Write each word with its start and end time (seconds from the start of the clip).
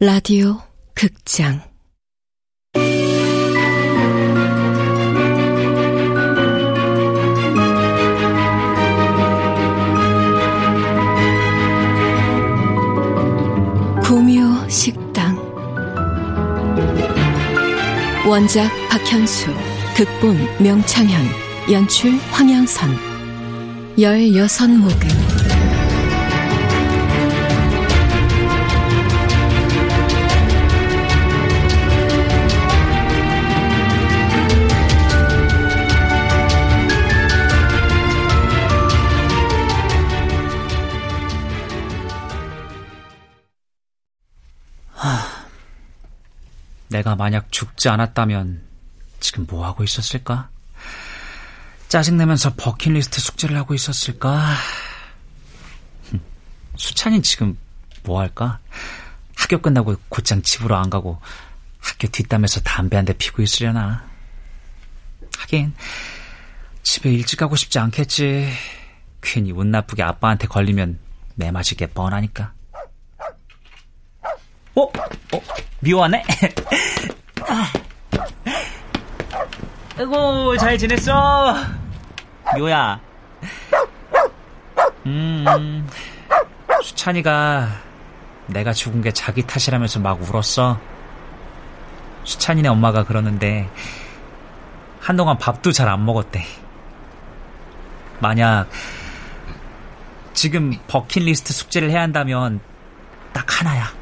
라디오 0.00 0.56
극장. 0.94 1.60
구묘 14.04 14.68
식당. 14.68 15.36
원작 18.24 18.70
박현수 18.88 19.46
극본 19.96 20.38
명창현 20.62 21.26
연출 21.72 22.12
황양선. 22.30 22.88
열여섯 23.98 24.70
목음 24.70 25.47
내가 46.98 47.14
만약 47.14 47.52
죽지 47.52 47.88
않았다면 47.88 48.60
지금 49.20 49.46
뭐 49.48 49.64
하고 49.64 49.84
있었을까? 49.84 50.50
짜증내면서 51.88 52.54
버킷리스트 52.56 53.20
숙제를 53.20 53.56
하고 53.56 53.72
있었을까? 53.74 54.52
수찬이 56.76 57.22
지금 57.22 57.56
뭐 58.02 58.20
할까? 58.20 58.58
학교 59.36 59.58
끝나고 59.60 59.96
곧장 60.08 60.42
집으로 60.42 60.76
안 60.76 60.90
가고 60.90 61.20
학교 61.78 62.08
뒷담에서 62.08 62.60
담배 62.62 62.96
한 62.96 63.04
대 63.04 63.12
피고 63.12 63.42
있으려나? 63.42 64.04
하긴 65.38 65.72
집에 66.82 67.12
일찍 67.12 67.36
가고 67.38 67.54
싶지 67.54 67.78
않겠지. 67.78 68.52
괜히 69.20 69.52
운 69.52 69.70
나쁘게 69.70 70.02
아빠한테 70.02 70.48
걸리면 70.48 70.98
매 71.36 71.50
맞을 71.52 71.76
게 71.76 71.86
뻔하니까. 71.86 72.52
어? 74.74 74.82
어? 74.82 74.90
미워하네? 75.80 76.24
아이고, 79.96 80.56
잘 80.58 80.78
지냈어? 80.78 81.54
미호야. 82.54 83.00
음, 85.06 85.88
수찬이가 86.82 87.68
내가 88.46 88.72
죽은 88.72 89.02
게 89.02 89.12
자기 89.12 89.42
탓이라면서 89.42 90.00
막 90.00 90.20
울었어. 90.22 90.78
수찬이네 92.24 92.68
엄마가 92.68 93.04
그러는데, 93.04 93.68
한동안 95.00 95.38
밥도 95.38 95.72
잘 95.72 95.88
안 95.88 96.04
먹었대. 96.04 96.44
만약, 98.20 98.68
지금 100.34 100.72
버킷리스트 100.88 101.52
숙제를 101.52 101.90
해야 101.90 102.02
한다면, 102.02 102.60
딱 103.32 103.60
하나야. 103.60 103.97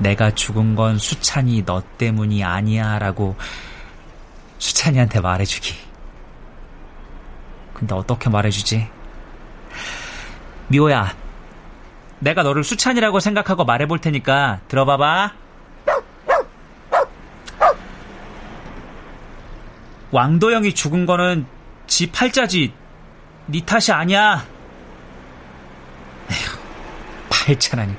내가 0.00 0.34
죽은 0.34 0.74
건 0.74 0.98
수찬이 0.98 1.64
너 1.64 1.82
때문이 1.98 2.42
아니야 2.42 2.98
라고 2.98 3.36
수찬이한테 4.58 5.20
말해주기. 5.20 5.74
근데 7.74 7.94
어떻게 7.94 8.28
말해주지? 8.28 8.88
미호야, 10.68 11.14
내가 12.18 12.42
너를 12.42 12.64
수찬이라고 12.64 13.20
생각하고 13.20 13.64
말해볼 13.64 14.00
테니까 14.00 14.60
들어봐봐. 14.68 15.32
왕도영이 20.10 20.74
죽은 20.74 21.06
거는 21.06 21.46
지 21.86 22.10
팔자지, 22.10 22.72
네 23.46 23.64
탓이 23.64 23.92
아니야. 23.92 24.44
에휴, 26.30 26.58
팔자라니. 27.30 27.94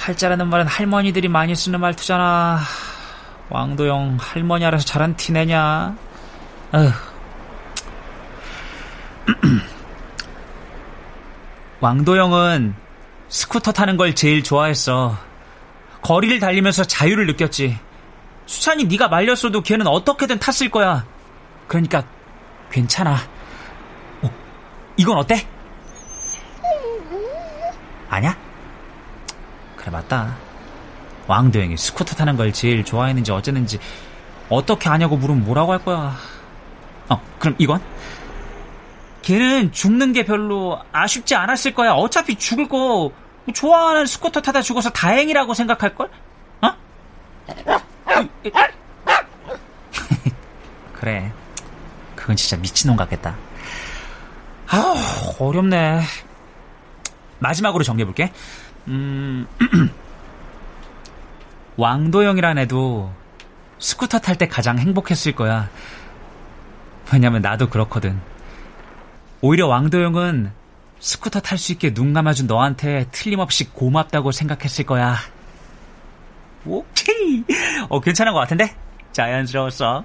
팔자라는 0.00 0.48
말은 0.48 0.66
할머니들이 0.66 1.28
많이 1.28 1.54
쓰는 1.54 1.78
말투잖아. 1.78 2.60
왕도영 3.50 4.16
할머니 4.18 4.64
알아서 4.64 4.84
잘한 4.84 5.14
티 5.16 5.32
내냐? 5.32 5.94
왕도영은 11.80 12.74
스쿠터 13.28 13.72
타는 13.72 13.98
걸 13.98 14.14
제일 14.14 14.42
좋아했어. 14.42 15.18
거리를 16.00 16.40
달리면서 16.40 16.84
자유를 16.84 17.26
느꼈지. 17.26 17.78
수찬이 18.46 18.84
네가 18.84 19.08
말렸어도 19.08 19.62
걔는 19.62 19.86
어떻게든 19.86 20.38
탔을 20.38 20.70
거야. 20.70 21.04
그러니까 21.68 22.04
괜찮아. 22.70 23.16
어, 24.22 24.30
이건 24.96 25.18
어때? 25.18 25.46
아냐? 28.08 28.49
그래 29.80 29.90
맞다. 29.90 30.36
왕도영이 31.26 31.76
스쿠터 31.76 32.14
타는 32.14 32.36
걸 32.36 32.52
제일 32.52 32.84
좋아했는지 32.84 33.32
어쨌는지 33.32 33.80
어떻게 34.50 34.90
아냐고 34.90 35.16
물으면 35.16 35.44
뭐라고 35.44 35.72
할 35.72 35.82
거야. 35.82 36.14
어, 37.08 37.20
그럼 37.38 37.56
이건? 37.58 37.80
걔는 39.22 39.72
죽는 39.72 40.12
게 40.12 40.24
별로 40.24 40.78
아쉽지 40.92 41.34
않았을 41.34 41.74
거야. 41.74 41.92
어차피 41.92 42.36
죽을 42.36 42.68
거 42.68 43.10
좋아하는 43.54 44.04
스쿠터 44.06 44.42
타다 44.42 44.60
죽어서 44.60 44.90
다행이라고 44.90 45.54
생각할 45.54 45.94
걸? 45.94 46.10
어? 46.60 46.72
그래. 50.92 51.32
그건 52.14 52.36
진짜 52.36 52.58
미친놈 52.58 52.96
같겠다. 52.96 53.34
아 54.68 54.94
어렵네. 55.38 56.02
마지막으로 57.38 57.82
정리해볼게. 57.82 58.30
음, 58.90 59.46
왕도영이란 61.76 62.58
애도 62.58 63.12
스쿠터 63.78 64.18
탈 64.18 64.36
때 64.36 64.48
가장 64.48 64.78
행복했을 64.78 65.32
거야. 65.32 65.70
왜냐면 67.12 67.40
나도 67.40 67.68
그렇거든. 67.70 68.20
오히려 69.40 69.66
왕도영은 69.68 70.52
스쿠터 70.98 71.40
탈 71.40 71.56
수 71.56 71.72
있게 71.72 71.94
눈 71.94 72.12
감아준 72.12 72.46
너한테 72.46 73.06
틀림없이 73.10 73.70
고맙다고 73.70 74.32
생각했을 74.32 74.84
거야. 74.84 75.16
오케이. 76.66 77.42
어, 77.88 78.00
괜찮은 78.00 78.32
것 78.34 78.40
같은데? 78.40 78.76
자연스러웠어. 79.12 80.04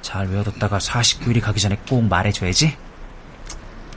잘 0.00 0.26
외워뒀다가 0.28 0.78
49일이 0.78 1.40
가기 1.42 1.60
전에 1.60 1.76
꼭 1.88 2.02
말해줘야지. 2.04 2.76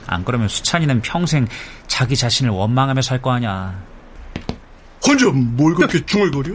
안 0.06 0.24
그러면 0.24 0.48
수찬이는 0.48 1.00
평생 1.00 1.46
자기 1.86 2.16
자신을 2.16 2.50
원망하며 2.50 3.00
살 3.00 3.22
거 3.22 3.30
아냐. 3.32 3.80
혼자 5.06 5.30
뭘 5.30 5.74
그렇게 5.74 6.04
중얼거려? 6.04 6.52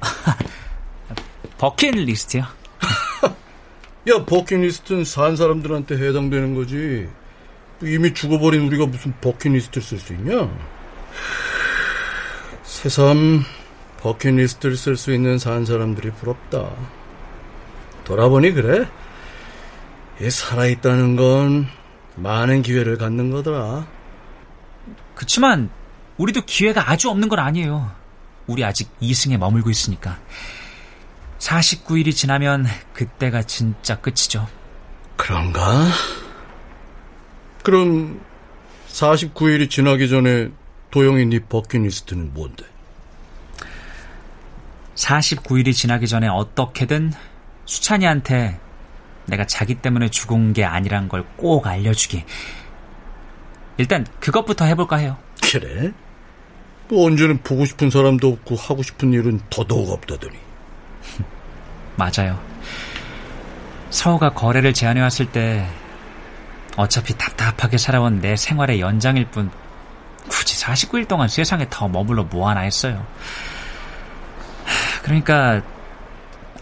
버킷리스트요? 1.58 2.44
야, 4.08 4.24
버킷리스트는 4.24 5.04
산 5.04 5.36
사람들한테 5.36 5.96
해당되는 5.96 6.54
거지. 6.54 7.08
이미 7.82 8.12
죽어버린 8.12 8.66
우리가 8.66 8.86
무슨 8.86 9.14
버킷리스트를 9.20 9.82
쓸 9.82 9.98
수 9.98 10.12
있냐? 10.14 10.50
새삼 12.62 13.44
버킷리스트를 14.00 14.76
쓸 14.76 14.96
수 14.96 15.12
있는 15.12 15.38
산 15.38 15.64
사람들이 15.64 16.10
부럽다. 16.12 16.70
돌아보니 18.04 18.52
그래? 18.52 18.88
이 20.20 20.30
살아있다는 20.30 21.16
건 21.16 21.66
많은 22.16 22.62
기회를 22.62 22.98
갖는 22.98 23.30
거더라. 23.30 23.86
그치만 25.14 25.70
우리도 26.18 26.42
기회가 26.42 26.90
아주 26.90 27.08
없는 27.10 27.28
건 27.28 27.38
아니에요. 27.38 27.90
우리 28.46 28.64
아직 28.64 28.90
2승에 29.00 29.36
머물고 29.38 29.70
있으니까. 29.70 30.18
49일이 31.38 32.14
지나면 32.14 32.66
그때가 32.92 33.42
진짜 33.44 33.96
끝이죠. 34.00 34.48
그런가? 35.16 35.86
그럼 37.62 38.20
49일이 38.88 39.70
지나기 39.70 40.08
전에 40.08 40.50
도영이 40.90 41.26
네 41.26 41.38
버킷리스트는 41.40 42.34
뭔데? 42.34 42.64
49일이 44.94 45.72
지나기 45.74 46.08
전에 46.08 46.26
어떻게든 46.26 47.12
수찬이한테 47.66 48.58
내가 49.26 49.46
자기 49.46 49.74
때문에 49.76 50.08
죽은 50.08 50.54
게 50.54 50.64
아니란 50.64 51.08
걸 51.08 51.24
꼭 51.36 51.66
알려주기. 51.66 52.24
일단 53.76 54.04
그것부터 54.18 54.64
해볼까 54.64 54.96
해요. 54.96 55.16
그래? 55.42 55.92
뭐 56.88 57.06
언제는 57.06 57.42
보고 57.42 57.64
싶은 57.64 57.90
사람도 57.90 58.28
없고 58.28 58.56
하고 58.56 58.82
싶은 58.82 59.12
일은 59.12 59.40
더더욱 59.50 59.90
없다더니. 59.90 60.36
맞아요. 61.96 62.40
서우가 63.90 64.34
거래를 64.34 64.72
제안해왔을 64.72 65.26
때 65.26 65.66
어차피 66.76 67.16
답답하게 67.16 67.78
살아온 67.78 68.20
내 68.20 68.36
생활의 68.36 68.80
연장일 68.80 69.26
뿐 69.30 69.50
굳이 70.28 70.62
49일 70.62 71.08
동안 71.08 71.28
세상에 71.28 71.66
더 71.70 71.88
머물러 71.88 72.24
뭐하나 72.24 72.60
했어요. 72.60 73.04
그러니까 75.02 75.62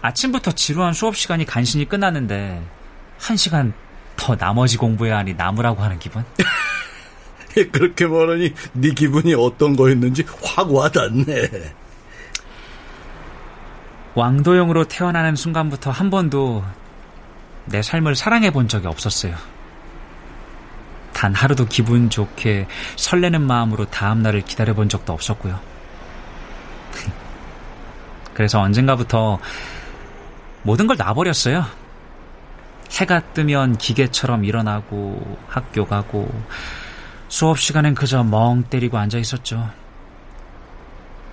아침부터 0.01 0.51
지루한 0.51 0.93
수업 0.93 1.15
시간이 1.15 1.45
간신히 1.45 1.85
끝났는데 1.85 2.63
한 3.19 3.37
시간 3.37 3.73
더 4.15 4.35
나머지 4.35 4.77
공부해야 4.77 5.17
하니 5.17 5.33
남으라고 5.33 5.81
하는 5.81 5.99
기분? 5.99 6.23
그렇게 7.71 8.05
말하니 8.05 8.53
네 8.73 8.89
기분이 8.91 9.33
어떤 9.33 9.75
거였는지 9.75 10.25
확 10.43 10.71
와닿네. 10.71 11.73
왕도용으로 14.15 14.85
태어나는 14.85 15.35
순간부터 15.35 15.91
한 15.91 16.09
번도 16.09 16.63
내 17.65 17.81
삶을 17.81 18.15
사랑해 18.15 18.51
본 18.51 18.67
적이 18.67 18.87
없었어요. 18.87 19.35
단 21.13 21.33
하루도 21.33 21.65
기분 21.65 22.09
좋게 22.09 22.67
설레는 22.95 23.41
마음으로 23.41 23.85
다음 23.85 24.21
날을 24.21 24.41
기다려 24.41 24.73
본 24.73 24.89
적도 24.89 25.13
없었고요. 25.13 25.59
그래서 28.33 28.59
언젠가부터 28.59 29.39
모든 30.63 30.87
걸 30.87 30.97
놔버렸어요. 30.97 31.65
해가 32.91 33.19
뜨면 33.33 33.77
기계처럼 33.77 34.45
일어나고 34.45 35.39
학교 35.47 35.85
가고 35.85 36.31
수업 37.29 37.59
시간엔 37.59 37.95
그저 37.95 38.23
멍 38.23 38.63
때리고 38.63 38.97
앉아 38.97 39.17
있었죠. 39.17 39.69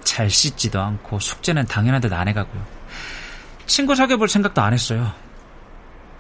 잘 0.03 0.29
씻지도 0.29 0.81
않고 0.81 1.19
숙제는 1.19 1.67
당연한 1.67 2.01
듯 2.01 2.13
안 2.13 2.29
해가고요. 2.29 2.63
친구 3.67 3.95
사귀어 3.95 4.17
볼 4.17 4.29
생각도 4.29 4.61
안 4.61 4.73
했어요. 4.73 5.13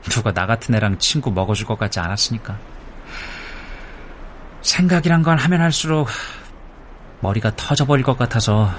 누가 0.05 0.33
나 0.33 0.47
같은 0.47 0.75
애랑 0.75 0.99
친구 0.99 1.31
먹어줄 1.31 1.67
것 1.67 1.79
같지 1.79 2.01
않았으니까. 2.01 2.59
생각이란 4.63 5.23
건 5.23 5.39
하면 5.39 5.61
할수록 5.61 6.09
머리가 7.21 7.53
터져버릴 7.57 8.05
것 8.05 8.17
같아서 8.17 8.73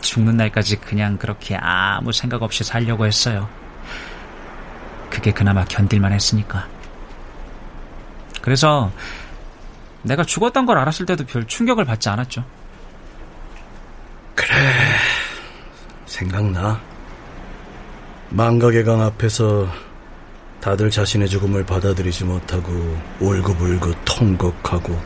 죽는 0.00 0.36
날까지 0.36 0.76
그냥 0.76 1.16
그렇게 1.16 1.56
아무 1.56 2.12
생각 2.12 2.42
없이 2.42 2.62
살려고 2.62 3.06
했어요. 3.06 3.48
그게 5.10 5.32
그나마 5.32 5.64
견딜만 5.64 6.12
했으니까. 6.12 6.68
그래서 8.40 8.92
내가 10.04 10.22
죽었던 10.22 10.66
걸 10.66 10.78
알았을 10.78 11.06
때도 11.06 11.24
별 11.24 11.46
충격을 11.46 11.84
받지 11.84 12.08
않았죠. 12.08 12.44
그래, 14.34 14.54
생각나. 16.06 16.80
망각의 18.30 18.84
강 18.84 19.00
앞에서 19.02 19.68
다들 20.60 20.90
자신의 20.90 21.28
죽음을 21.28 21.64
받아들이지 21.64 22.24
못하고 22.24 22.72
울고불고 23.20 23.92
통곡하고 24.04 24.98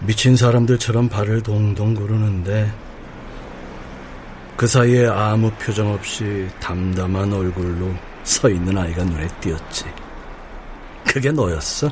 미친 0.00 0.36
사람들처럼 0.36 1.08
발을 1.08 1.42
동동 1.42 1.94
구르는데 1.94 2.70
그 4.56 4.66
사이에 4.66 5.06
아무 5.06 5.50
표정 5.52 5.92
없이 5.92 6.48
담담한 6.60 7.32
얼굴로 7.32 7.94
서 8.24 8.48
있는 8.48 8.76
아이가 8.76 9.02
눈에 9.04 9.26
띄었지. 9.40 9.86
그게 11.06 11.32
너였어? 11.32 11.90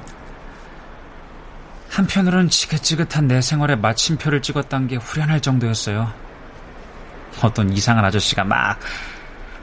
한편으론 1.99 2.49
지긋지긋한 2.49 3.29
내 3.29 3.41
생활에 3.41 3.77
마침표를 3.77 4.43
찍었단 4.43 4.89
게 4.89 4.97
후련할 4.97 5.41
정도였어요. 5.41 6.13
어떤 7.43 7.73
이상한 7.73 8.05
아저씨가 8.05 8.45
막 8.45 8.79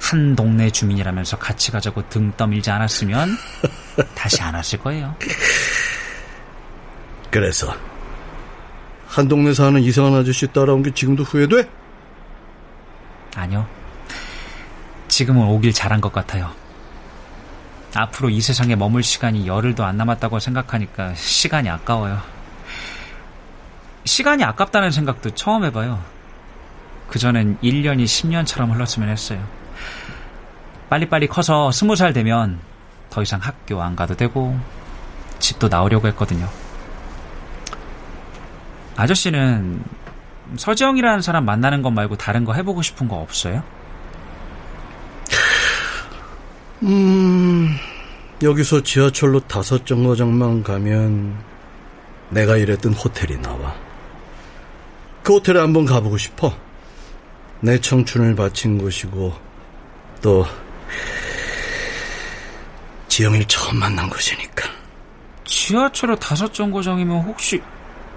한 0.09 0.35
동네 0.35 0.69
주민이라면서 0.69 1.37
같이 1.37 1.71
가자고 1.71 2.07
등 2.09 2.31
떠밀지 2.37 2.69
않았으면 2.69 3.29
다시 4.13 4.41
안 4.41 4.53
왔을 4.53 4.79
거예요. 4.79 5.15
그래서 7.31 7.75
한 9.07 9.27
동네 9.27 9.53
사는 9.53 9.81
이상한 9.81 10.13
아저씨 10.13 10.47
따라온 10.47 10.83
게 10.83 10.91
지금도 10.91 11.23
후회돼? 11.23 11.67
아니요. 13.35 13.67
지금은 15.07 15.47
오길 15.47 15.73
잘한 15.73 16.01
것 16.01 16.11
같아요. 16.11 16.51
앞으로 17.95 18.29
이 18.29 18.41
세상에 18.41 18.75
머물 18.75 19.03
시간이 19.03 19.47
열흘도 19.47 19.83
안 19.83 19.97
남았다고 19.97 20.39
생각하니까 20.39 21.13
시간이 21.15 21.69
아까워요. 21.69 22.19
시간이 24.03 24.43
아깝다는 24.43 24.91
생각도 24.91 25.31
처음 25.31 25.63
해봐요. 25.63 26.03
그전엔 27.07 27.57
1년이 27.63 28.03
10년처럼 28.03 28.73
흘렀으면 28.73 29.09
했어요. 29.09 29.43
빨리빨리 30.89 31.27
커서 31.27 31.71
스무 31.71 31.95
살 31.95 32.13
되면 32.13 32.59
더 33.09 33.21
이상 33.21 33.39
학교 33.41 33.81
안 33.81 33.95
가도 33.95 34.15
되고 34.15 34.59
집도 35.39 35.67
나오려고 35.67 36.07
했거든요. 36.09 36.49
아저씨는 38.97 39.83
서지영이라는 40.57 41.21
사람 41.21 41.45
만나는 41.45 41.81
것 41.81 41.91
말고 41.91 42.17
다른 42.17 42.45
거 42.45 42.53
해보고 42.53 42.81
싶은 42.81 43.07
거 43.07 43.17
없어요? 43.17 43.63
음, 46.83 47.69
여기서 48.43 48.83
지하철로 48.83 49.39
다섯 49.41 49.85
정거장만 49.85 50.63
가면 50.63 51.35
내가 52.29 52.57
일했던 52.57 52.93
호텔이 52.93 53.41
나와. 53.41 53.73
그 55.23 55.35
호텔에 55.35 55.59
한번 55.59 55.85
가보고 55.85 56.17
싶어. 56.17 56.53
내 57.61 57.79
청춘을 57.79 58.35
바친 58.35 58.77
곳이고, 58.77 59.33
또, 60.21 60.45
지영이를 63.07 63.45
처음 63.45 63.79
만난 63.79 64.09
곳이니까. 64.09 64.69
지하철에 65.45 66.15
다섯 66.17 66.53
정거장이면 66.53 67.21
혹시 67.21 67.61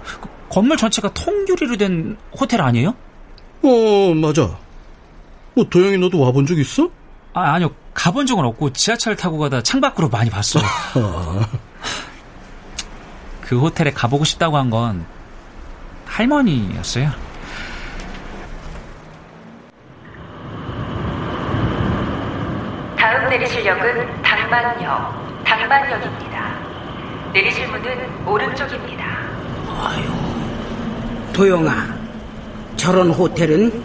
그 0.03 0.29
건물 0.49 0.75
전체가 0.77 1.13
통유리로 1.13 1.77
된 1.77 2.17
호텔 2.37 2.61
아니에요? 2.61 2.93
어, 3.61 4.13
맞아. 4.13 4.57
뭐, 5.55 5.63
도영이 5.69 5.97
너도 5.97 6.19
와본 6.19 6.45
적 6.45 6.57
있어? 6.59 6.89
아, 7.33 7.53
아니요. 7.53 7.71
가본 7.93 8.25
적은 8.25 8.45
없고 8.45 8.73
지하철 8.73 9.15
타고 9.15 9.37
가다 9.37 9.61
창밖으로 9.61 10.09
많이 10.09 10.29
봤어요. 10.29 10.63
그 13.41 13.59
호텔에 13.59 13.91
가보고 13.91 14.23
싶다고 14.25 14.57
한 14.57 14.69
건 14.69 15.05
할머니였어요. 16.05 17.11
다음 22.97 23.29
내리실 23.29 23.65
역은 23.65 24.21
당만역, 24.21 25.43
당만역입니다. 25.45 26.53
내리실 27.33 27.67
문은 27.67 28.27
오른쪽입니다. 28.27 29.05
도영아, 31.33 31.87
저런 32.75 33.11
호텔은 33.11 33.81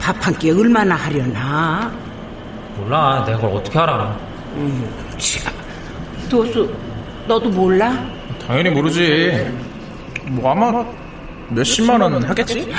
밥 0.00 0.16
한 0.26 0.34
끼 0.38 0.50
얼마나 0.50 0.94
하려나? 0.96 1.90
몰라. 2.80 3.24
내가 3.26 3.38
그걸 3.38 3.56
어떻게 3.56 3.78
알아. 3.78 4.16
참, 5.18 5.52
도수, 6.28 6.72
너도 7.26 7.48
몰라? 7.50 7.92
당연히 8.46 8.70
모르지. 8.70 9.46
뭐 10.26 10.52
아마 10.52 10.84
몇십만 11.48 12.00
원은 12.00 12.22
하겠지? 12.24 12.72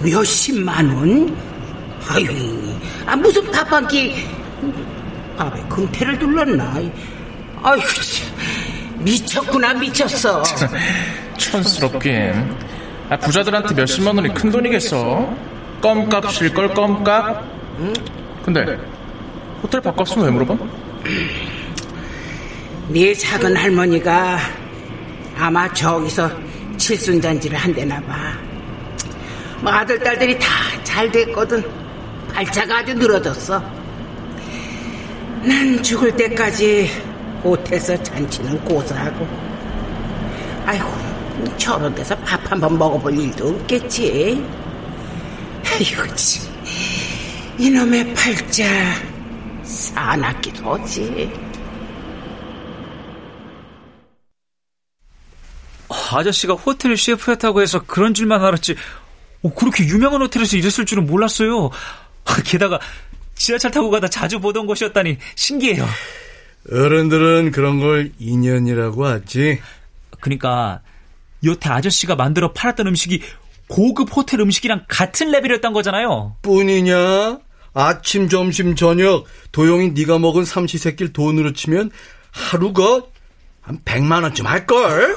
몇십만 0.00 0.90
원? 0.90 1.36
아유, 2.08 2.26
아, 3.06 3.14
무슨 3.14 3.48
밥한 3.52 3.86
끼, 3.86 4.26
밥에 5.36 5.62
금태를 5.68 6.18
둘렀나? 6.18 6.74
참, 6.74 7.78
미쳤구나, 8.98 9.74
미쳤어. 9.74 10.42
촌스럽긴. 11.38 12.32
아, 13.08 13.16
부자들한테 13.16 13.74
몇십만 13.74 14.16
원이 14.16 14.34
큰 14.34 14.50
돈이겠어. 14.50 15.34
껌값일 15.80 16.52
걸 16.52 16.74
껌값. 16.74 17.61
근데 18.44 18.78
호텔 19.62 19.80
밥값은 19.80 20.22
왜 20.22 20.30
물어봐? 20.30 20.56
네 22.88 23.14
작은 23.14 23.56
할머니가 23.56 24.38
아마 25.38 25.72
저기서 25.72 26.30
칠순잔치를 26.76 27.56
한대나 27.56 28.00
봐. 28.02 28.32
뭐 29.60 29.72
아들, 29.72 29.98
딸들이 29.98 30.38
다 30.38 30.72
잘 30.92 31.10
됐거든. 31.10 31.64
발자가 32.34 32.78
아주 32.78 32.92
늘어졌어. 32.92 33.58
난 35.42 35.82
죽을 35.82 36.14
때까지 36.14 36.90
호텔에서 37.42 38.00
잔치는 38.02 38.62
고사하고. 38.66 39.26
아이고, 40.66 40.86
저런 41.56 41.94
데서 41.94 42.14
밥 42.18 42.38
한번 42.52 42.76
먹어볼 42.76 43.18
일도 43.18 43.48
없겠지. 43.48 44.44
아이고, 45.64 46.14
참. 46.14 46.52
이놈의 47.58 48.14
팔자 48.14 48.64
사납기도 49.62 50.74
하지. 50.74 51.30
아저씨가 56.12 56.54
호텔 56.54 56.96
셰프였다고 56.96 57.62
해서 57.62 57.82
그런 57.86 58.14
줄만 58.14 58.44
알았지. 58.44 58.76
어, 59.42 59.54
그렇게 59.54 59.84
유명한 59.86 60.20
호텔에서 60.22 60.56
일했을 60.56 60.84
줄은 60.84 61.06
몰랐어요. 61.06 61.70
게다가 62.44 62.78
지하철 63.34 63.70
타고 63.70 63.90
가다 63.90 64.08
자주 64.08 64.40
보던 64.40 64.66
곳이었다니 64.66 65.18
신기해요. 65.34 65.86
어른들은 66.70 67.50
그런 67.50 67.80
걸 67.80 68.12
인연이라고 68.18 69.06
하지. 69.06 69.60
그러니까 70.20 70.80
여태 71.44 71.70
아저씨가 71.70 72.14
만들어 72.14 72.52
팔았던 72.52 72.86
음식이 72.86 73.22
고급 73.72 74.14
호텔 74.14 74.38
음식이랑 74.40 74.84
같은 74.86 75.30
레벨이었던 75.30 75.72
거잖아요. 75.72 76.36
뿐이냐? 76.42 77.38
아침, 77.72 78.28
점심, 78.28 78.76
저녁 78.76 79.24
도용이 79.50 79.92
네가 79.92 80.18
먹은 80.18 80.44
삼시세끼를 80.44 81.14
돈으로 81.14 81.54
치면 81.54 81.90
하루가 82.30 83.02
한 83.62 83.78
100만 83.82 84.24
원쯤 84.24 84.46
할 84.46 84.66
걸? 84.66 85.16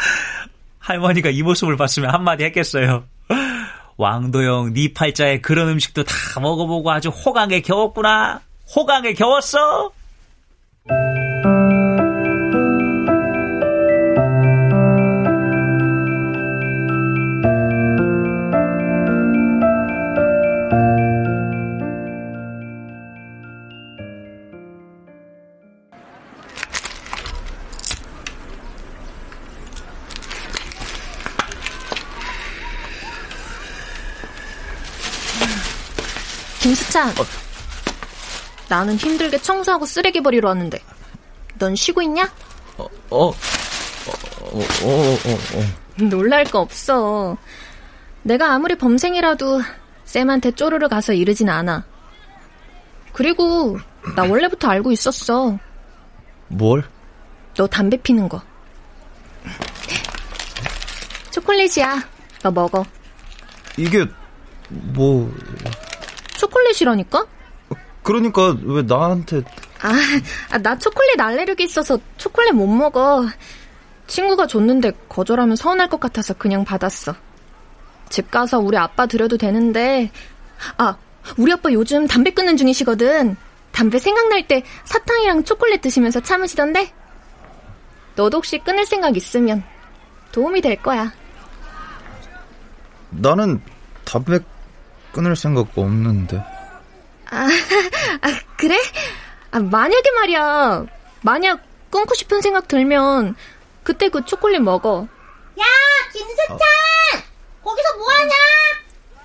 할머니가 0.78 1.28
이 1.28 1.42
모습을 1.42 1.76
봤으면 1.76 2.14
한마디 2.14 2.44
했겠어요. 2.44 3.04
왕도영 3.98 4.72
네 4.72 4.94
팔자에 4.94 5.42
그런 5.42 5.68
음식도 5.68 6.04
다 6.04 6.40
먹어보고 6.40 6.90
아주 6.90 7.10
호강에 7.10 7.60
겨웠구나. 7.60 8.40
호강에 8.74 9.12
겨웠어. 9.12 9.92
김수찬. 36.92 37.08
어. 37.08 37.24
나는 38.68 38.96
힘들게 38.96 39.38
청소하고 39.38 39.86
쓰레기 39.86 40.20
버리러 40.20 40.48
왔는데. 40.48 40.78
넌 41.58 41.74
쉬고 41.74 42.02
있냐? 42.02 42.30
어, 42.76 42.84
어, 43.10 43.28
어, 43.28 43.32
어, 44.40 44.58
어, 44.58 44.58
어, 44.58 45.58
어. 45.58 46.04
놀랄 46.04 46.44
거 46.44 46.60
없어. 46.60 47.36
내가 48.22 48.52
아무리 48.52 48.76
범생이라도 48.76 49.62
쌤한테 50.04 50.52
쪼르르 50.52 50.88
가서 50.88 51.12
이르진 51.12 51.48
않아. 51.48 51.84
그리고 53.12 53.78
나 54.14 54.22
원래부터 54.24 54.68
알고 54.68 54.92
있었어. 54.92 55.58
뭘? 56.48 56.84
너 57.54 57.66
담배 57.66 57.96
피는 57.96 58.28
거. 58.28 58.40
초콜릿이야. 61.30 62.02
너 62.42 62.50
먹어. 62.50 62.84
이게 63.76 64.06
뭐 64.68 65.30
초콜릿이라니까? 66.42 67.26
그러니까 68.02 68.56
왜 68.64 68.82
나한테 68.82 69.42
아, 69.80 69.92
아, 70.50 70.58
나 70.58 70.76
초콜릿 70.76 71.20
알레르기 71.20 71.64
있어서 71.64 71.98
초콜릿 72.16 72.52
못 72.54 72.66
먹어. 72.66 73.26
친구가 74.08 74.46
줬는데 74.48 74.92
거절하면 75.08 75.54
서운할 75.54 75.88
것 75.88 76.00
같아서 76.00 76.34
그냥 76.34 76.64
받았어. 76.64 77.14
집 78.08 78.30
가서 78.30 78.58
우리 78.58 78.76
아빠 78.76 79.06
드려도 79.06 79.36
되는데 79.36 80.10
아, 80.78 80.96
우리 81.38 81.52
아빠 81.52 81.72
요즘 81.72 82.06
담배 82.08 82.32
끊는 82.32 82.56
중이시거든. 82.56 83.36
담배 83.70 83.98
생각날 83.98 84.46
때 84.48 84.64
사탕이랑 84.84 85.44
초콜릿 85.44 85.80
드시면서 85.80 86.20
참으시던데? 86.20 86.92
너도 88.16 88.38
혹시 88.38 88.58
끊을 88.58 88.84
생각 88.84 89.16
있으면 89.16 89.62
도움이 90.32 90.60
될 90.60 90.76
거야. 90.82 91.12
나는 93.10 93.62
담배 94.04 94.40
끊을 95.12 95.36
생각 95.36 95.66
없는데. 95.76 96.36
아, 97.30 97.46
아 98.20 98.40
그래? 98.56 98.76
아, 99.50 99.58
만약에 99.60 100.10
말이야. 100.10 100.86
만약 101.22 101.60
끊고 101.90 102.14
싶은 102.14 102.40
생각 102.40 102.68
들면 102.68 103.36
그때 103.82 104.08
그 104.08 104.24
초콜릿 104.24 104.60
먹어. 104.60 105.06
야, 105.60 105.64
김수찬! 106.12 106.58
어. 106.58 106.58
거기서 107.62 107.96
뭐 107.96 108.06
하냐? 108.12 108.34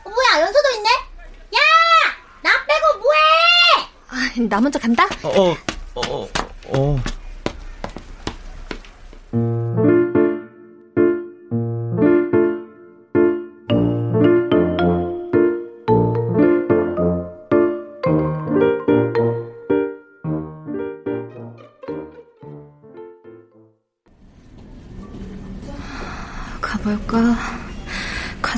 어, 0.04 0.10
뭐야, 0.10 0.42
연서도 0.46 0.70
있네? 0.76 0.90
야! 0.90 1.60
나 2.42 2.52
빼고 2.66 3.00
뭐해? 3.00 3.90
아, 4.10 4.48
나 4.50 4.62
먼저 4.62 4.78
간다. 4.80 5.06
어, 5.24 5.52
어, 5.52 5.58
어, 5.96 6.30
어. 6.68 7.04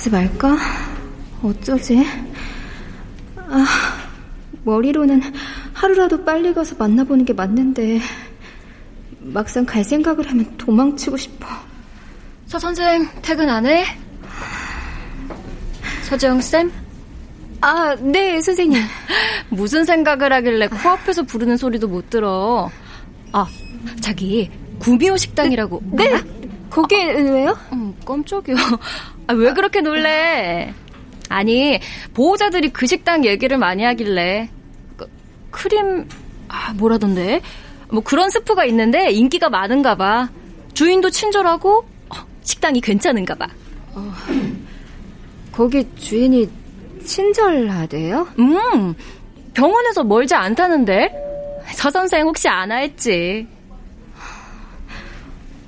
가지 0.09 0.11
말까? 0.11 0.57
어쩌지? 1.43 2.03
아, 3.35 3.65
머리로는 4.63 5.21
하루라도 5.73 6.23
빨리 6.25 6.53
가서 6.53 6.75
만나보는 6.77 7.25
게 7.25 7.33
맞는데, 7.33 8.01
막상 9.19 9.65
갈 9.65 9.83
생각을 9.83 10.29
하면 10.29 10.57
도망치고 10.57 11.15
싶어. 11.15 11.45
서 12.47 12.57
선생, 12.57 13.07
퇴근 13.21 13.49
안 13.49 13.65
해? 13.65 13.85
서재영 16.03 16.41
쌤? 16.41 16.71
아, 17.61 17.95
네, 17.95 18.41
선생님. 18.41 18.81
무슨 19.49 19.85
생각을 19.85 20.33
하길래 20.33 20.67
코앞에서 20.67 21.23
부르는 21.23 21.57
소리도 21.57 21.87
못 21.87 22.09
들어. 22.09 22.69
아, 23.31 23.47
자기, 24.01 24.49
구미호 24.79 25.17
식당이라고. 25.17 25.81
네. 25.91 26.09
네. 26.09 26.38
거기 26.69 26.95
왜요? 26.95 27.57
음, 27.73 27.95
깜짝이야. 28.05 28.55
아, 29.27 29.33
왜 29.33 29.53
그렇게 29.53 29.81
놀래? 29.81 30.73
아니, 31.29 31.79
보호자들이 32.13 32.69
그 32.69 32.87
식당 32.87 33.25
얘기를 33.25 33.57
많이 33.57 33.83
하길래. 33.83 34.49
그, 34.97 35.07
크림, 35.51 36.07
아, 36.47 36.73
뭐라던데? 36.73 37.41
뭐 37.91 38.01
그런 38.03 38.29
스프가 38.29 38.65
있는데 38.65 39.11
인기가 39.11 39.49
많은가 39.49 39.95
봐. 39.95 40.29
주인도 40.73 41.09
친절하고, 41.09 41.85
어, 42.09 42.15
식당이 42.43 42.81
괜찮은가 42.81 43.35
봐. 43.35 43.47
어, 43.93 44.13
거기 45.51 45.85
주인이 45.95 46.49
친절하대요? 47.03 48.27
음, 48.39 48.93
병원에서 49.53 50.03
멀지 50.03 50.35
않다는데? 50.35 51.11
서 51.73 51.89
선생 51.89 52.25
혹시 52.25 52.47
아나 52.47 52.77
했지? 52.77 53.47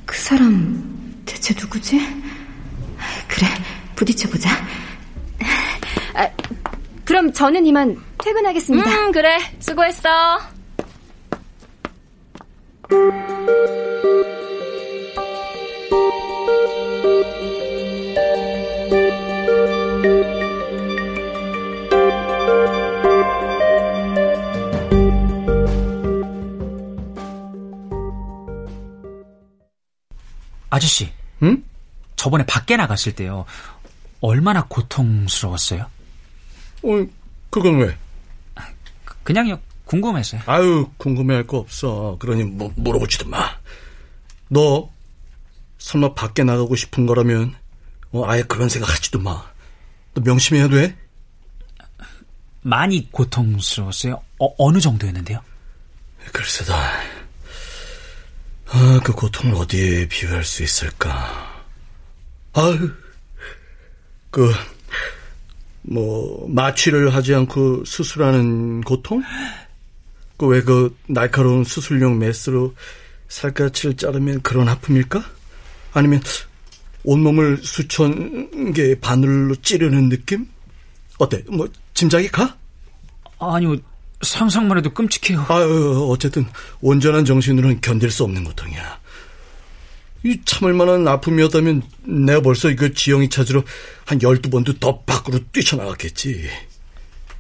그 0.06 0.18
사람 0.18 0.91
대체 1.42 1.56
누구지? 1.60 1.98
그래, 3.28 3.48
부딪혀보자. 3.96 4.52
아, 6.14 6.30
그럼 7.04 7.34
저는 7.34 7.66
이만 7.66 8.00
퇴근하겠습니다. 8.24 8.88
음, 9.08 9.12
그래. 9.12 9.40
수고했어. 9.60 10.40
아저씨. 30.70 31.21
응? 31.44 31.64
저번에 32.16 32.46
밖에 32.46 32.78
나갔을 32.78 33.14
때요. 33.14 33.46
얼마나 34.22 34.66
고통스러웠어요? 34.68 35.90
어, 36.84 37.06
그건 37.50 37.80
왜? 37.80 37.98
그냥요, 39.24 39.60
궁금해서요. 39.86 40.42
아유, 40.46 40.90
궁금해할 40.98 41.48
거 41.48 41.58
없어. 41.58 42.18
그러니 42.20 42.44
뭐, 42.44 42.72
물어보지도 42.76 43.28
마. 43.28 43.58
너, 44.48 44.90
설마 45.78 46.14
밖에 46.14 46.44
나가고 46.44 46.76
싶은 46.76 47.06
거라면, 47.06 47.56
어, 48.12 48.30
아예 48.30 48.44
그런 48.44 48.70
생각 48.70 48.94
하지도 48.94 49.20
마. 49.20 49.44
너 50.14 50.22
명심해야 50.22 50.68
돼? 50.70 50.96
많이 52.62 53.10
고통스러웠어요? 53.12 54.22
어, 54.40 54.54
어느 54.58 54.80
정도였는데요? 54.80 55.40
글쎄다. 56.32 56.76
아, 58.74 59.00
그 59.04 59.12
고통을 59.14 59.56
어디에 59.56 60.08
비유할 60.08 60.44
수 60.44 60.64
있을까? 60.64 61.64
아유, 62.54 62.90
그, 64.30 64.52
뭐, 65.82 66.48
마취를 66.50 67.14
하지 67.14 67.34
않고 67.36 67.84
수술하는 67.86 68.82
고통? 68.82 69.22
그 70.38 70.48
왜 70.48 70.62
그 70.64 70.96
날카로운 71.08 71.64
수술용 71.64 72.18
메스로 72.18 72.74
살갗을 73.28 73.96
자르면 73.96 74.42
그런 74.42 74.68
아픔일까? 74.70 75.24
아니면 75.94 76.22
온몸을 77.04 77.58
수천 77.62 78.72
개의 78.74 79.00
바늘로 79.00 79.56
찌르는 79.56 80.10
느낌? 80.10 80.48
어때? 81.20 81.44
뭐, 81.52 81.68
짐작이 81.94 82.30
가? 82.30 82.58
아니요, 83.40 83.76
상상만 84.22 84.78
해도 84.78 84.94
끔찍해요. 84.94 85.46
아유, 85.50 86.08
어쨌든 86.10 86.46
온전한 86.82 87.26
정신으로는 87.26 87.82
견딜 87.82 88.12
수 88.12 88.24
없는 88.24 88.44
고통이야. 88.44 89.00
이 90.24 90.40
참을 90.46 90.74
만한 90.74 91.08
아픔이었다면 91.08 91.82
내가 92.04 92.42
벌써 92.42 92.70
이거 92.70 92.90
지영이 92.90 93.30
찾으러 93.30 93.64
한 94.06 94.20
12번도 94.20 94.80
더 94.80 95.00
밖으로 95.02 95.40
뛰쳐나갔겠지. 95.52 96.50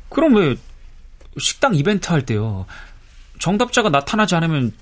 그럼 0.09 0.35
왜 0.35 0.55
식당 1.37 1.75
이벤트 1.75 2.09
할 2.09 2.25
때요. 2.25 2.65
정답자가 3.39 3.89
나타나지 3.89 4.35
않으면 4.35 4.73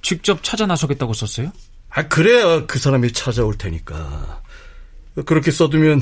직접 0.00 0.42
찾아 0.42 0.66
나서겠다고 0.66 1.12
썼어요? 1.12 1.52
아, 1.90 2.08
그래야 2.08 2.66
그 2.66 2.78
사람이 2.78 3.12
찾아올 3.12 3.56
테니까. 3.58 4.42
그렇게 5.26 5.50
써두면 5.50 6.00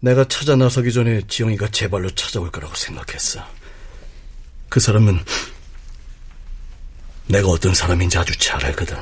내가 0.00 0.24
찾아 0.24 0.54
나서기 0.54 0.92
전에 0.92 1.22
지영이가 1.26 1.68
제 1.68 1.88
발로 1.88 2.08
찾아올 2.10 2.52
거라고 2.52 2.74
생각했어. 2.76 3.44
그 4.68 4.80
사람은 4.80 5.18
내가 7.28 7.48
어떤 7.48 7.74
사람인지 7.74 8.18
아주 8.18 8.36
잘 8.38 8.64
알거든. 8.64 8.96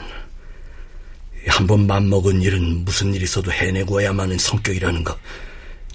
한 1.48 1.66
번 1.68 1.86
맘먹은 1.86 2.42
일은 2.42 2.84
무슨 2.84 3.14
일 3.14 3.22
있어도 3.22 3.52
해내고 3.52 4.02
야만 4.02 4.24
하는 4.26 4.38
성격이라는 4.38 5.04
거 5.04 5.16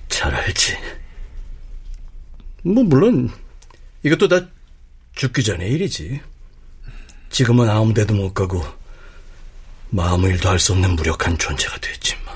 잘 0.08 0.34
알지. 0.36 0.78
뭐 2.64 2.84
물론 2.84 3.30
이것도 4.04 4.28
다 4.28 4.46
죽기 5.16 5.42
전의 5.44 5.72
일이지. 5.72 6.20
지금은 7.30 7.70
아무 7.70 7.94
데도 7.94 8.14
못 8.14 8.34
가고 8.34 8.64
마음 9.90 10.24
일도 10.26 10.50
할 10.50 10.60
수 10.60 10.74
없는 10.74 10.96
무력한 10.98 11.38
존재가 11.38 11.78
됐지 11.80 12.16
뭐. 12.26 12.34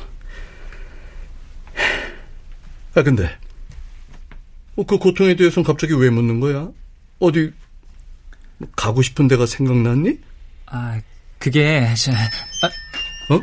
아 2.95 3.03
근데 3.03 3.37
뭐그 4.75 4.97
고통에 4.97 5.35
대해서는 5.35 5.65
갑자기 5.65 5.93
왜 5.93 6.09
묻는 6.09 6.39
거야? 6.39 6.69
어디 7.19 7.51
가고 8.75 9.01
싶은 9.01 9.27
데가 9.27 9.45
생각났니? 9.45 10.19
아 10.67 10.99
그게 11.39 11.93
저, 11.95 12.11
아, 12.11 13.33
어? 13.33 13.41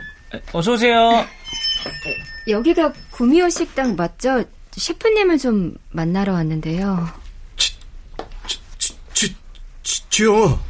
어서 0.52 0.72
오세요. 0.72 1.26
여기가 2.48 2.92
구미호 3.10 3.48
식당 3.48 3.94
맞죠? 3.96 4.44
셰프님을 4.72 5.38
좀 5.38 5.74
만나러 5.90 6.32
왔는데요. 6.32 7.08
지, 7.56 7.74
지, 8.46 8.58
지, 9.12 9.36
지, 9.82 10.10
지영아. 10.10 10.46
어? 10.46 10.62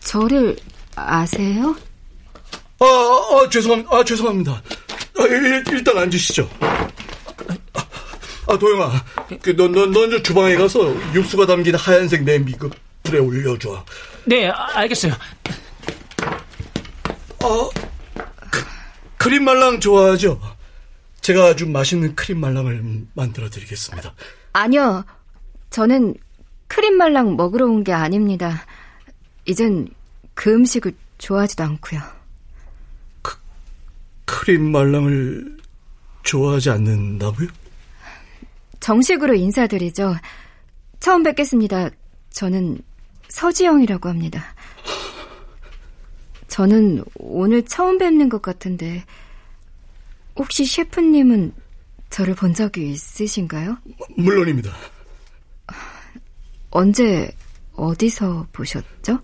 저를 0.00 0.56
아세요? 0.94 1.74
아, 2.78 2.84
아, 2.84 3.48
죄송합니다. 3.48 3.96
아, 3.96 4.04
죄송합니다. 4.04 4.62
아, 5.18 5.22
일, 5.24 5.64
일단 5.70 5.98
앉으시죠. 5.98 6.48
아, 8.52 8.58
도영아. 8.58 8.92
그, 9.40 9.56
넌, 9.56 9.72
넌, 9.72 9.90
넌 9.92 10.22
주방에 10.22 10.56
가서 10.56 10.94
육수가 11.14 11.46
담긴 11.46 11.74
하얀색 11.74 12.24
냄비 12.24 12.52
그 12.52 12.68
불에 13.02 13.18
올려줘. 13.18 13.82
네, 14.26 14.48
아, 14.50 14.68
알겠어요. 14.78 15.14
아, 17.40 17.70
크, 18.50 18.64
크림 19.16 19.44
말랑 19.44 19.80
좋아하죠? 19.80 20.38
제가 21.22 21.46
아주 21.46 21.66
맛있는 21.66 22.14
크림 22.14 22.40
말랑을 22.40 22.82
만들어 23.14 23.48
드리겠습니다. 23.48 24.12
아니요. 24.52 25.04
저는 25.70 26.14
크림 26.68 26.96
말랑 26.98 27.36
먹으러 27.36 27.64
온 27.66 27.82
게 27.84 27.92
아닙니다. 27.92 28.66
이젠 29.46 29.88
그 30.34 30.52
음식을 30.52 30.92
좋아하지도 31.18 31.62
않고요. 31.64 32.00
크, 33.22 33.36
크림 34.26 34.70
말랑을 34.72 35.56
좋아하지 36.22 36.70
않는다고요? 36.70 37.48
정식으로 38.82 39.34
인사드리죠. 39.34 40.16
처음 41.00 41.22
뵙겠습니다. 41.22 41.88
저는 42.30 42.82
서지영이라고 43.28 44.08
합니다. 44.08 44.54
저는 46.48 47.02
오늘 47.14 47.64
처음 47.64 47.96
뵙는 47.96 48.28
것 48.28 48.42
같은데 48.42 49.04
혹시 50.36 50.66
셰프님은 50.66 51.54
저를 52.10 52.34
본 52.34 52.52
적이 52.52 52.90
있으신가요? 52.90 53.78
물론입니다. 54.16 54.70
언제 56.70 57.30
어디서 57.74 58.48
보셨죠? 58.52 59.20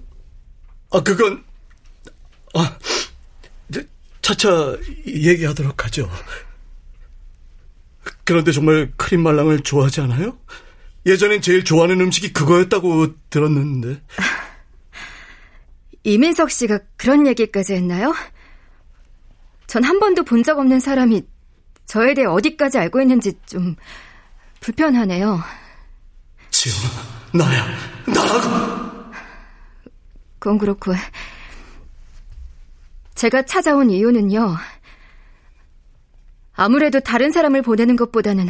아 0.91 1.03
그건 1.03 1.45
아 2.55 2.79
차차 4.23 4.77
얘기하도록 5.07 5.85
하죠. 5.85 6.09
그런데 8.29 8.53
정말 8.53 8.93
크림 8.99 9.23
말랑을 9.23 9.61
좋아하지 9.61 10.03
않아요? 10.03 10.39
예전엔 11.07 11.41
제일 11.41 11.65
좋아하는 11.65 11.99
음식이 12.03 12.35
그거였다고 12.35 13.15
들었는데. 13.31 14.03
이민석 16.05 16.51
씨가 16.51 16.79
그런 16.99 17.27
얘기까지 17.27 17.73
했나요? 17.73 18.15
전 19.67 19.83
한 19.83 19.99
번도 19.99 20.25
본 20.25 20.43
적 20.45 20.59
없는 20.59 20.79
사람이 20.79 21.23
저에 21.87 22.13
대해 22.13 22.27
어디까지 22.27 22.77
알고 22.77 23.01
있는지 23.01 23.33
좀 23.47 23.77
불편하네요. 24.61 25.41
지영아, 26.51 26.79
나야, 27.33 27.67
나라고. 28.07 29.11
그건 30.39 30.59
그렇고 30.59 30.93
제가 33.15 33.41
찾아온 33.47 33.89
이유는요. 33.89 34.55
아무래도 36.59 36.99
다른 36.99 37.31
사람을 37.31 37.63
보내는 37.63 37.95
것보다는 37.95 38.49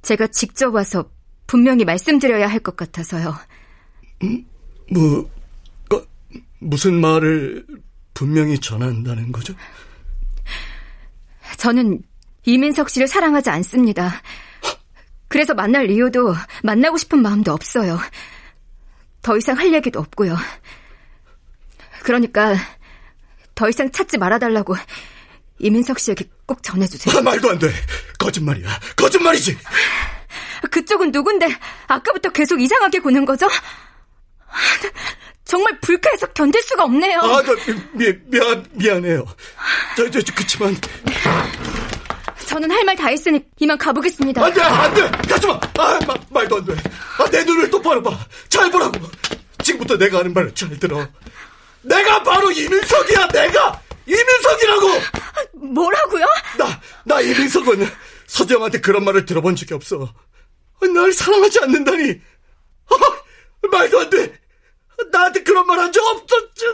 제가 0.00 0.28
직접 0.28 0.74
와서 0.74 1.10
분명히 1.46 1.84
말씀드려야 1.84 2.48
할 2.48 2.60
것 2.60 2.74
같아서요. 2.74 3.34
음, 4.22 4.46
뭐, 4.90 5.30
그, 5.90 6.08
무슨 6.58 6.98
말을 7.02 7.66
분명히 8.14 8.58
전한다는 8.58 9.30
거죠? 9.30 9.52
저는 11.58 12.02
이민석 12.46 12.88
씨를 12.88 13.06
사랑하지 13.06 13.50
않습니다. 13.50 14.22
그래서 15.28 15.52
만날 15.52 15.90
이유도 15.90 16.34
만나고 16.62 16.96
싶은 16.96 17.20
마음도 17.20 17.52
없어요. 17.52 17.98
더 19.20 19.36
이상 19.36 19.58
할 19.58 19.74
얘기도 19.74 20.00
없고요. 20.00 20.34
그러니까 22.04 22.54
더 23.54 23.68
이상 23.68 23.90
찾지 23.90 24.16
말아달라고 24.16 24.74
이민석 25.58 25.98
씨에게 25.98 26.24
꼭 26.52 26.62
전해주세요. 26.62 27.16
아, 27.16 27.22
말도 27.22 27.48
안 27.50 27.58
돼. 27.58 27.72
거짓말이야. 28.18 28.68
거짓말이지. 28.96 29.56
그쪽은 30.70 31.10
누군데 31.10 31.46
아까부터 31.88 32.28
계속 32.30 32.60
이상하게 32.60 32.98
구는 32.98 33.24
거죠? 33.24 33.48
정말 35.46 35.78
불쾌해서 35.80 36.26
견딜 36.34 36.60
수가 36.62 36.84
없네요. 36.84 37.20
아, 37.20 37.42
저, 37.42 37.54
미, 37.94 38.12
미안, 38.26 38.66
미안해요. 38.72 39.24
저, 39.96 40.10
저, 40.10 40.20
저 40.20 40.34
그치만. 40.34 40.76
저는 42.46 42.70
할 42.70 42.84
말 42.84 42.94
다 42.96 43.06
했으니 43.08 43.42
이만 43.58 43.78
가보겠습니다. 43.78 44.44
안 44.44 44.52
돼, 44.52 44.60
안 44.60 44.92
돼! 44.94 45.10
가지 45.26 45.46
마! 45.46 45.54
아, 45.78 45.98
마, 46.06 46.14
말도 46.28 46.56
안 46.58 46.64
돼. 46.66 46.74
아, 47.18 47.24
내 47.30 47.42
눈을 47.44 47.70
똑바로 47.70 48.02
봐. 48.02 48.18
잘 48.50 48.70
보라고. 48.70 48.92
지금부터 49.62 49.96
내가 49.96 50.18
하는 50.18 50.34
말잘 50.34 50.78
들어. 50.78 51.06
내가 51.80 52.22
바로 52.22 52.50
이민석이야, 52.50 53.28
내가! 53.28 53.80
이민석이라고! 54.06 54.88
뭐라고요? 55.74 56.24
나, 56.58 56.80
나 57.04 57.20
이민석은 57.20 57.86
서정한테 58.26 58.80
그런 58.80 59.04
말을 59.04 59.24
들어본 59.26 59.56
적이 59.56 59.74
없어. 59.74 60.12
날 60.94 61.12
사랑하지 61.12 61.60
않는다니. 61.62 62.20
아, 62.90 63.68
말도 63.70 64.00
안 64.00 64.10
돼. 64.10 64.40
나한테 65.10 65.42
그런 65.42 65.66
말 65.66 65.78
한 65.78 65.92
적 65.92 66.02
없었지. 66.04 66.64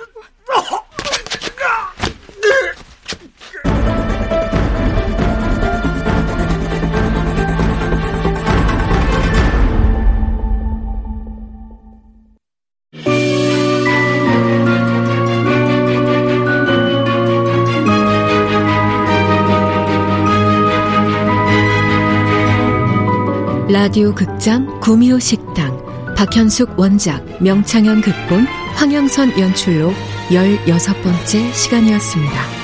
라디오 23.81 24.13
극장 24.13 24.81
구미호 24.81 25.21
식당 25.21 25.81
박현숙 26.17 26.77
원작 26.81 27.25
명창현 27.41 28.01
극본 28.01 28.45
황영선 28.75 29.39
연출로 29.39 29.93
16번째 30.31 31.55
시간이었습니다. 31.55 32.58